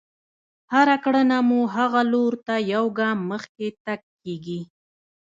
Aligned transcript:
هره 0.73 0.95
کړنه 1.03 1.37
مو 1.49 1.59
هغه 1.75 2.01
لور 2.11 2.33
ته 2.45 2.55
يو 2.73 2.85
ګام 2.99 3.17
مخکې 3.31 3.67
تګ 3.85 3.99
کېږي. 4.23 4.61